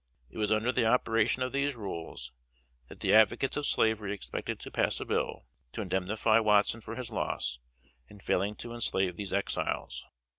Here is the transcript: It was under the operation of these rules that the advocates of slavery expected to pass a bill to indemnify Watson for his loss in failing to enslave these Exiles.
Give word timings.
It 0.31 0.39
was 0.39 0.49
under 0.51 0.71
the 0.71 0.87
operation 0.87 1.43
of 1.43 1.51
these 1.51 1.75
rules 1.75 2.31
that 2.87 3.01
the 3.01 3.13
advocates 3.13 3.55
of 3.55 3.67
slavery 3.67 4.11
expected 4.15 4.59
to 4.61 4.71
pass 4.71 4.99
a 4.99 5.05
bill 5.05 5.45
to 5.73 5.81
indemnify 5.83 6.39
Watson 6.39 6.81
for 6.81 6.95
his 6.95 7.11
loss 7.11 7.59
in 8.07 8.19
failing 8.19 8.55
to 8.55 8.73
enslave 8.73 9.15
these 9.15 9.31
Exiles. 9.31 10.07